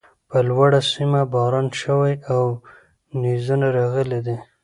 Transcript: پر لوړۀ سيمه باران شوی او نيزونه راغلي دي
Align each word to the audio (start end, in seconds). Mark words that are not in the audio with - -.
پر 0.29 0.41
لوړۀ 0.49 0.79
سيمه 0.93 1.21
باران 1.33 1.67
شوی 1.81 2.13
او 2.33 2.43
نيزونه 3.21 3.67
راغلي 3.77 4.19
دي 4.25 4.37